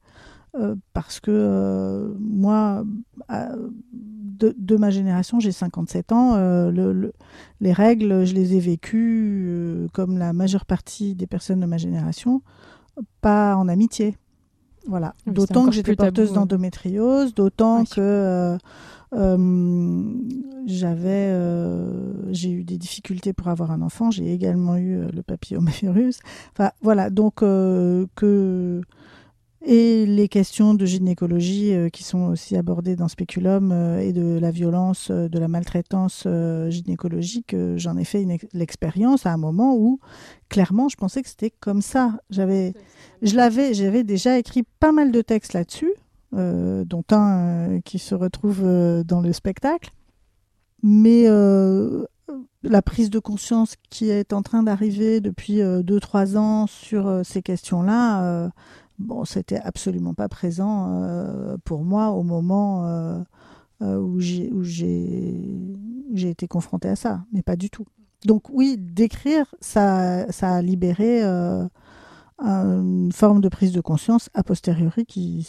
[0.93, 2.85] parce que moi,
[3.29, 7.13] de, ma génération, j'ai 57 ans, le,
[7.61, 12.41] les règles, je les ai vécues comme la majeure partie des personnes de ma génération,
[13.21, 14.17] pas en amitié.
[14.87, 15.15] Voilà.
[15.27, 18.59] D'autant que j'étais porteuse d'endométriose, d'autant que
[19.15, 20.03] euh,
[20.67, 24.11] j'avais, euh, j'ai eu des difficultés pour avoir un enfant.
[24.11, 26.19] J'ai également eu euh, le papillomavirus.
[26.53, 27.11] Enfin, voilà.
[27.11, 28.81] Donc que
[29.67, 35.11] et les questions de gynécologie qui sont aussi abordées dans Speculum et de la violence,
[35.11, 36.27] de la maltraitance
[36.69, 40.01] gynécologique, j'en ai fait l'expérience à un moment où
[40.49, 42.19] clairement je pensais que c'était comme ça.
[42.31, 42.75] J'avais,
[43.23, 45.95] je l'avais, j'avais déjà écrit pas mal de textes là-dessus.
[46.37, 49.93] Euh, dont un euh, qui se retrouve euh, dans le spectacle.
[50.83, 51.27] Mais
[52.63, 58.51] la prise de conscience qui est en train d'arriver depuis 2-3 ans sur ces questions-là,
[58.99, 61.03] bon, c'était absolument pas présent
[61.65, 62.87] pour moi au moment
[63.83, 67.87] euh, où j'ai où j'ai été confrontée à ça, mais pas du tout.
[68.25, 71.67] Donc oui, d'écrire, ça, ça a libéré euh,
[72.41, 75.47] une forme de prise de conscience a posteriori qui,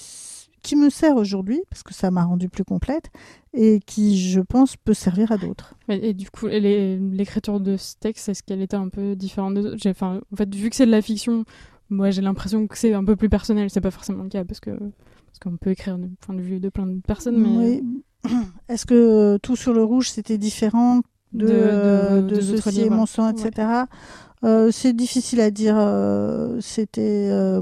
[0.62, 3.10] qui me sert aujourd'hui, parce que ça m'a rendu plus complète,
[3.53, 5.75] et qui, je pense, peut servir à d'autres.
[5.88, 10.19] Et, du coup, l'écriture de ce texte, est-ce qu'elle était un peu différente J'ai- enfin,
[10.34, 11.45] En fait, vu que c'est de la fiction,
[11.89, 13.69] moi j'ai l'impression que c'est un peu plus personnel.
[13.69, 16.60] C'est pas forcément le cas, parce que parce qu'on peut écrire du point de vue
[16.60, 17.82] de plein de personnes, mais...
[18.26, 18.32] Oui.
[18.69, 21.02] Est-ce que tout sur le rouge, c'était différent
[21.34, 23.67] de, De- de, de- ceci et mon sang, etc.
[24.43, 25.76] Euh, c'est difficile à dire.
[25.78, 27.62] euh, c'était euh,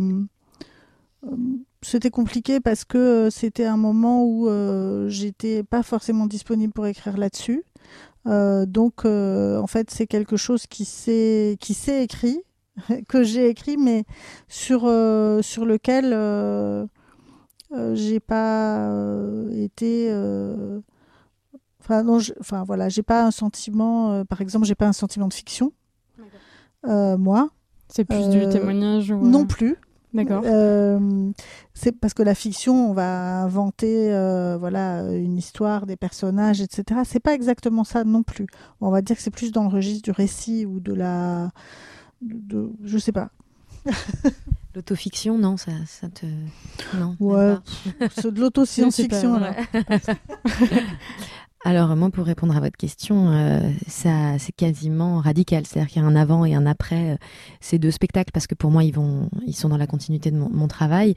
[1.26, 1.36] euh,
[1.82, 4.48] c'était compliqué parce que c'était un moment où
[5.10, 7.64] j'étais pas forcément disponible pour écrire là-dessus.
[8.26, 12.40] Donc, en fait, c'est quelque chose qui s'est qui s'est écrit,
[13.08, 14.04] que j'ai écrit, mais
[14.48, 16.86] sur euh, sur lequel euh,
[17.72, 20.80] euh, j'ai pas euh, été euh,
[21.82, 24.94] enfin non je- enfin voilà j'ai pas un sentiment euh, par exemple j'ai pas un
[24.94, 25.72] sentiment de fiction
[26.86, 27.50] Euh, moi.
[27.88, 29.22] C'est plus du témoignage ou...
[29.24, 29.76] non plus.
[30.14, 30.44] D'accord.
[30.46, 31.32] Euh,
[31.74, 37.02] c'est parce que la fiction on va inventer euh, voilà une histoire des personnages etc
[37.04, 38.46] c'est pas exactement ça non plus.
[38.82, 41.50] On va dire que c'est plus dans le registre du récit ou de la
[42.24, 43.30] de, je sais pas
[44.76, 46.26] L'autofiction, non, ça, ça te.
[46.96, 47.16] Non.
[47.20, 47.56] ouais
[48.16, 49.52] c'est de l'autoscience-fiction Non,
[51.64, 51.96] alors.
[51.96, 55.66] Moi, pour répondre à votre question, euh, ça, c'est quasiment radical.
[55.66, 57.16] C'est-à-dire qu'il y a un avant et un après euh,
[57.62, 60.38] ces deux spectacles, parce que pour moi, ils vont, ils sont dans la continuité de
[60.38, 61.16] mon, travail.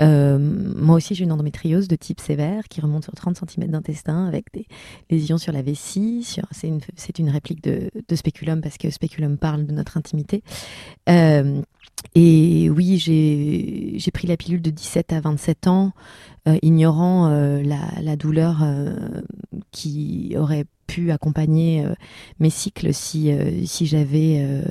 [0.00, 4.26] Euh, moi aussi, j'ai une endométriose de type sévère qui remonte sur 30 cm d'intestin
[4.26, 4.66] avec des
[5.10, 6.26] lésions sur la vessie.
[6.50, 10.42] C'est une, réplique de, de Speculum parce que Speculum parle de notre intimité.
[11.08, 11.62] Euh,
[12.14, 15.92] et oui, j'ai, j'ai pris la pilule de 17 à 27 ans,
[16.62, 18.94] ignorant euh, la, douleur euh,
[19.72, 21.94] qui aurait pu accompagner euh,
[22.38, 24.62] mes cycles si, euh, si j'avais euh,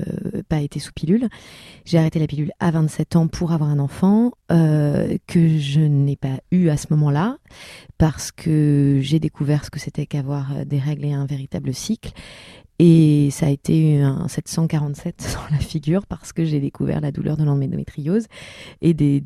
[0.48, 1.28] pas été sous pilule.
[1.86, 6.16] J'ai arrêté la pilule à 27 ans pour avoir un enfant euh, que je n'ai
[6.16, 7.38] pas eu à ce moment-là
[7.98, 12.12] parce que j'ai découvert ce que c'était qu'avoir euh, des règles et un véritable cycle.
[12.78, 17.38] Et ça a été un 747 sur la figure parce que j'ai découvert la douleur
[17.38, 18.28] de l'endométriose
[18.82, 19.22] et des,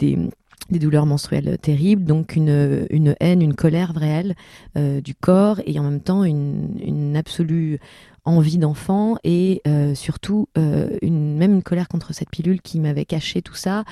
[0.69, 4.35] des douleurs menstruelles terribles, donc une, une haine, une colère réelle
[4.77, 7.79] euh, du corps et en même temps une, une absolue
[8.25, 13.05] envie d'enfant et euh, surtout euh, une, même une colère contre cette pilule qui m'avait
[13.05, 13.83] caché tout ça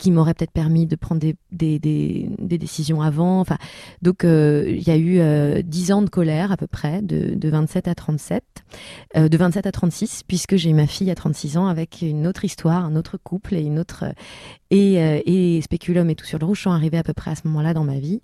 [0.00, 3.38] qui m'aurait peut-être permis de prendre des, des, des, décisions avant.
[3.40, 3.58] Enfin,
[4.00, 7.34] donc, euh, il y a eu euh, 10 ans de colère à peu près, de,
[7.34, 8.42] de 27 à 37,
[9.16, 12.46] euh, de 27 à 36, puisque j'ai ma fille à 36 ans avec une autre
[12.46, 14.06] histoire, un autre couple et une autre...
[14.70, 17.34] Et, euh, et Speculum et Tout sur le Rouge sont arrivés à peu près à
[17.34, 18.22] ce moment-là dans ma vie.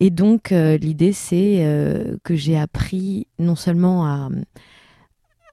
[0.00, 4.30] Et donc, euh, l'idée, c'est euh, que j'ai appris non seulement à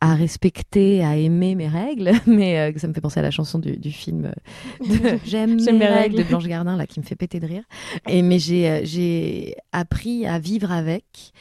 [0.01, 3.59] à respecter, à aimer mes règles, mais euh, ça me fait penser à la chanson
[3.59, 4.31] du, du film
[4.91, 7.63] euh, J'aime mes, règles de Blanche Gardin là qui me fait péter de rire.
[8.07, 11.33] Et mais j'ai euh, appris à vivre avec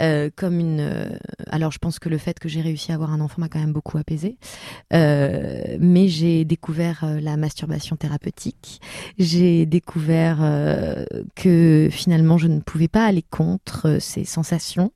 [0.00, 1.18] euh, comme une.
[1.48, 3.58] alors je pense que le fait que j'ai réussi à avoir un enfant m'a quand
[3.58, 4.38] même beaucoup apaisé.
[4.92, 8.80] Mais j'ai découvert la masturbation thérapeutique.
[9.18, 10.38] J'ai découvert
[11.34, 14.92] que finalement je ne pouvais pas aller contre ces sensations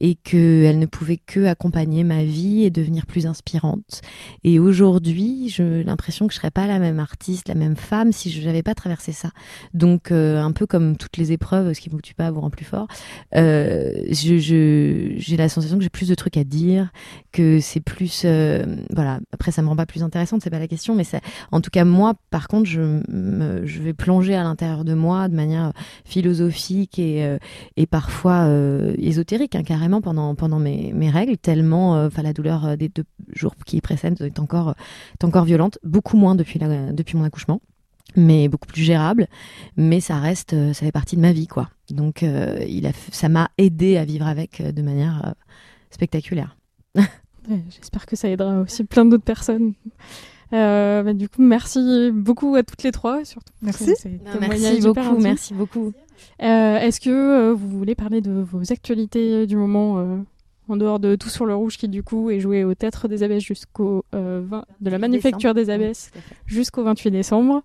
[0.00, 4.02] et qu'elles ne pouvaient que accompagner ma vie et devenir plus inspirante.
[4.44, 8.30] Et aujourd'hui, j'ai l'impression que je serais pas la même artiste, la même femme si
[8.30, 9.30] je n'avais pas traversé ça.
[9.74, 12.50] Donc, euh, un peu comme toutes les épreuves, ce qui vous tue pas vous rend
[12.50, 12.86] plus fort.
[13.36, 16.90] Euh, j'ai la sensation que j'ai plus de trucs à dire,
[17.32, 19.20] que c'est plus, euh, voilà.
[19.32, 21.04] Après, ça me rend pas plus intéressante, c'est pas la question, mais
[21.52, 23.00] en tout cas, moi, par contre, je,
[23.64, 25.72] je vais plonger à l'intérieur de moi de manière
[26.04, 27.36] philosophique et,
[27.76, 28.48] et parfois
[28.98, 33.54] ésotérique, hein, carrément pendant pendant mes, règles, tellement, enfin, la douleur euh, des deux jours
[33.66, 34.74] qui précèdent est encore
[35.18, 37.60] est encore violente, beaucoup moins depuis la, depuis mon accouchement
[38.16, 39.28] mais beaucoup plus gérable.
[39.76, 41.70] Mais ça reste, euh, ça fait partie de ma vie, quoi.
[41.90, 45.32] Donc, euh, il a, ça m'a aidé à vivre avec de manière euh,
[45.90, 46.56] spectaculaire.
[47.48, 49.72] Ouais, J'espère que ça aidera aussi plein d'autres personnes.
[50.52, 53.54] Euh, bah, du coup, merci beaucoup à toutes les trois, surtout.
[53.62, 53.94] Merci.
[54.02, 55.92] témoignages Merci beaucoup, merci beaucoup.
[56.42, 60.18] Euh, Est-ce que euh, vous voulez parler de vos actualités du moment euh,
[60.70, 63.22] en dehors de Tout sur le Rouge qui du coup est joué au Théâtre des
[63.22, 66.10] Abbesses jusqu'au euh, 20 de la Manufacture des Abbesses
[66.46, 67.62] jusqu'au 28 décembre.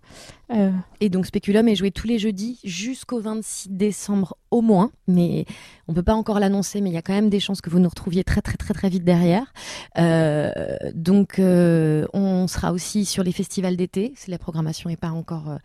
[0.51, 5.45] Euh, Et donc Speculum est joué tous les jeudis jusqu'au 26 décembre au moins, mais
[5.87, 7.79] on peut pas encore l'annoncer, mais il y a quand même des chances que vous
[7.79, 9.53] nous retrouviez très très très très vite derrière.
[9.97, 10.51] Euh,
[10.93, 15.57] donc euh, on sera aussi sur les festivals d'été, la programmation n'est pas encore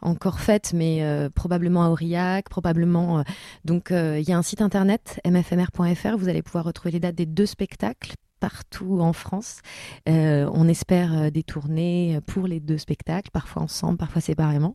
[0.00, 1.04] encore faite, mais
[1.34, 3.24] probablement à Aurillac, probablement.
[3.64, 7.26] donc il y a un site internet mfmr.fr, vous allez pouvoir retrouver les dates des
[7.26, 9.60] deux spectacles partout en France.
[10.08, 14.74] Euh, on espère euh, des tournées pour les deux spectacles, parfois ensemble, parfois séparément.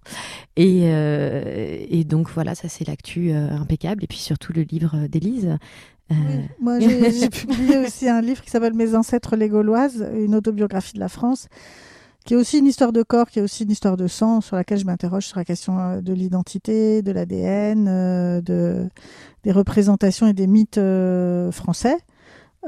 [0.56, 4.06] Et, euh, et donc voilà, ça c'est l'actu euh, impeccable.
[4.06, 5.58] Et puis surtout le livre d'Élise.
[6.12, 6.80] Euh, Oui, Moi,
[7.20, 11.10] j'ai publié aussi un livre qui s'appelle Mes ancêtres les Gauloises, une autobiographie de la
[11.10, 11.50] France,
[12.24, 14.56] qui est aussi une histoire de corps, qui est aussi une histoire de sang, sur
[14.56, 18.88] laquelle je m'interroge sur la question euh, de l'identité, de l'ADN, euh, de,
[19.44, 21.98] des représentations et des mythes euh, français.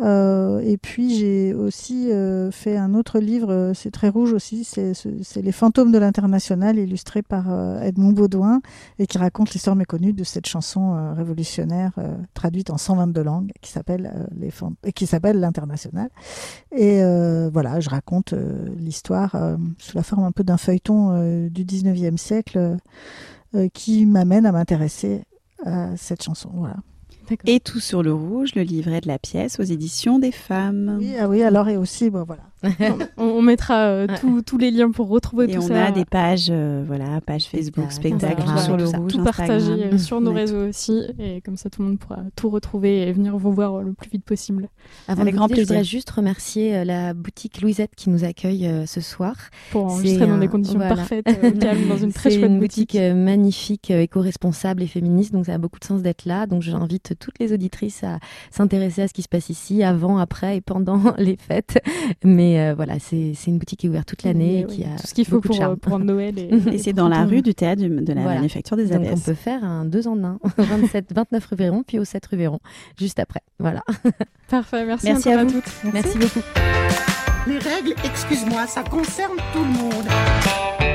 [0.01, 4.63] Euh, et puis j'ai aussi euh, fait un autre livre, euh, c'est très rouge aussi,
[4.63, 4.93] c'est
[5.35, 7.49] Les fantômes de l'international, illustré par
[7.81, 8.61] Edmond Baudouin,
[8.97, 11.93] et qui raconte l'histoire méconnue de cette chanson révolutionnaire
[12.33, 14.51] traduite en 122 langues, qui s'appelle les
[14.83, 16.09] et qui s'appelle l'international.
[16.71, 17.01] Et
[17.51, 18.33] voilà, je raconte
[18.77, 19.35] l'histoire
[19.77, 22.77] sous la forme un peu d'un feuilleton du 19e siècle
[23.73, 25.23] qui m'amène à m'intéresser
[25.65, 26.49] à cette chanson.
[26.53, 26.77] Voilà.
[27.45, 30.97] Et tout sur le rouge, le livret de la pièce aux éditions des femmes.
[30.99, 32.43] Oui, ah oui, alors et aussi, bon, voilà.
[33.17, 35.85] On, on mettra euh, tous- tous les liens pour retrouver Et tout on ça.
[35.85, 39.79] a des pages, euh, voilà, page Facebook, spectacle, Instagram, tout sur le tout rouge, Instagram.
[39.93, 42.49] euh, sur nos On a réseaux aussi et comme ça tout le monde pourra tout
[42.49, 44.69] retrouver et venir vous voir le plus vite possible.
[45.07, 45.91] Avant Avec de grand quitter, je voudrais plaisir.
[45.91, 49.35] juste remercier euh, la boutique Louisette qui nous accueille euh, ce soir.
[49.71, 50.95] pour enregistrer dans un- des conditions voilà.
[50.95, 52.93] parfaites, euh, calme, dans une très C'est chouette une boutique.
[52.93, 56.45] boutique magnifique, euh, éco-responsable et féministe, donc ça a beaucoup de sens d'être là.
[56.45, 58.19] Donc j'invite toutes les auditrices à
[58.51, 61.81] s'intéresser à ce qui se passe ici, avant, après et pendant les fêtes.
[62.23, 64.83] Mais euh, voilà, c'est c'est une boutique qui est ouverte toute l'année et Oui, qui
[64.85, 66.33] a tout ce qu'il faut pour, euh, pour Noël.
[66.39, 68.37] Et, Et c'est dans la rue du théâtre de la Voilà.
[68.37, 69.23] manufacture des Donc on abbesses.
[69.23, 72.59] peut faire un deux en un, 27, 29 rue Véron, puis au 7 rue Véron,
[72.97, 73.41] juste après.
[73.59, 73.83] Voilà.
[74.49, 75.51] Parfait, merci, Merci à, vous.
[75.51, 75.93] toutes.
[75.93, 76.39] Merci beaucoup.
[77.47, 80.88] Les règles, excuse-moi, ça concerne tout le monde.